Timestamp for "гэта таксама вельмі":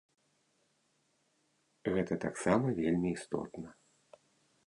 1.97-3.09